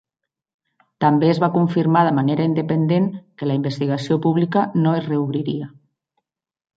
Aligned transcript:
També 1.03 1.27
es 1.33 1.41
va 1.43 1.49
confirmar 1.57 2.01
de 2.07 2.13
manera 2.19 2.47
independent 2.51 3.05
que 3.41 3.49
la 3.51 3.57
investigació 3.59 4.17
pública 4.23 4.65
no 4.87 4.95
es 5.01 5.05
reobriria. 5.11 5.69